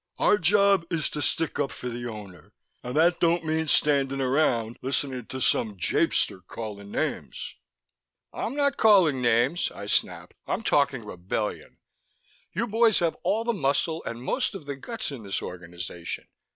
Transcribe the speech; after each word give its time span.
"Our 0.17 0.39
job 0.39 0.83
is 0.91 1.11
to 1.11 1.21
stick 1.21 1.59
up 1.59 1.69
for 1.69 1.87
the 1.87 2.07
Owner... 2.07 2.53
and 2.81 2.95
that 2.95 3.19
don't 3.19 3.43
mean 3.45 3.67
standing 3.67 4.19
around 4.19 4.79
listening 4.81 5.27
to 5.27 5.39
some 5.39 5.77
japester 5.77 6.39
callin' 6.51 6.89
names." 6.89 7.53
"I'm 8.33 8.55
not 8.55 8.77
calling 8.77 9.21
names," 9.21 9.69
I 9.71 9.85
snapped. 9.85 10.33
"I'm 10.47 10.63
talking 10.63 11.05
rebellion. 11.05 11.77
You 12.51 12.65
boys 12.65 12.97
have 12.97 13.15
all 13.21 13.43
the 13.43 13.53
muscle 13.53 14.03
and 14.03 14.23
most 14.23 14.55
of 14.55 14.65
the 14.65 14.75
guts 14.75 15.11
in 15.11 15.21
this 15.21 15.39
organization. 15.39 16.25